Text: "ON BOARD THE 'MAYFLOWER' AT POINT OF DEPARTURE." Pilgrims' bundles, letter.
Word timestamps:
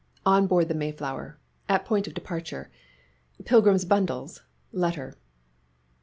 "ON 0.25 0.47
BOARD 0.47 0.67
THE 0.67 0.73
'MAYFLOWER' 0.73 1.37
AT 1.69 1.85
POINT 1.85 2.07
OF 2.07 2.15
DEPARTURE." 2.15 2.71
Pilgrims' 3.45 3.85
bundles, 3.85 4.41
letter. 4.71 5.13